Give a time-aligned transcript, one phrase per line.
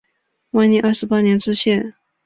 [0.49, 1.93] 万历二十八年知县。